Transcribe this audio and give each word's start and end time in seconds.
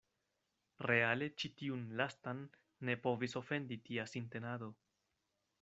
Reale 0.91 1.27
ĉi 1.43 1.51
tiun 1.59 1.83
lastan 2.01 2.41
ne 2.89 2.97
povis 3.07 3.39
ofendi 3.45 3.81
tia 3.91 4.11
sintenado. 4.17 4.75